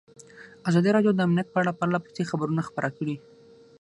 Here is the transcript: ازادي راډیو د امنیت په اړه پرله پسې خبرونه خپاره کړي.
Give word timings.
ازادي 0.69 0.89
راډیو 0.95 1.15
د 1.15 1.19
امنیت 1.27 1.47
په 1.51 1.57
اړه 1.61 1.77
پرله 1.79 1.99
پسې 2.05 2.23
خبرونه 2.29 2.61
خپاره 2.69 2.89
کړي. 2.97 3.15